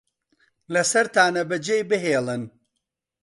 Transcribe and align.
لەسەرتانە 0.73 1.43
بەجێی 1.49 1.83
بهێڵن 1.89 2.43